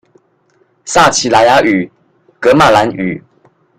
[0.83, 1.91] 撒奇萊雅語、
[2.39, 3.23] 噶瑪蘭語